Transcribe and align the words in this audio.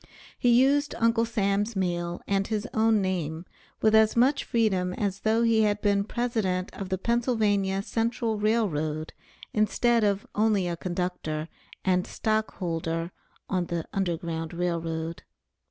He 0.39 0.49
used 0.49 0.95
Uncle 0.97 1.25
Sam's 1.25 1.75
mail, 1.75 2.23
and 2.25 2.47
his 2.47 2.67
own 2.73 3.03
name, 3.03 3.45
with 3.83 3.93
as 3.93 4.15
much 4.15 4.43
freedom 4.43 4.93
as 4.95 5.19
though 5.19 5.43
he 5.43 5.61
had 5.61 5.79
been 5.79 6.05
President 6.05 6.73
of 6.73 6.89
the 6.89 6.97
Pennsylvania 6.97 7.83
Central 7.83 8.39
Rail 8.39 8.67
Road, 8.67 9.13
instead 9.53 10.03
of 10.03 10.25
only 10.33 10.67
a 10.67 10.75
conductor 10.75 11.49
and 11.85 12.07
stock 12.07 12.55
holder 12.55 13.11
on 13.47 13.67
the 13.67 13.85
Underground 13.93 14.55
Rail 14.55 14.81
Road. 14.81 15.21